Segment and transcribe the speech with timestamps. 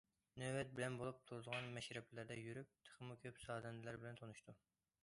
[0.43, 4.61] نۆۋەت بىلەن بولۇپ تۇرىدىغان مەشرەپلەردە يۈرۈپ، تېخىمۇ كۆپ سازەندىلەر بىلەن تونۇشتۇم.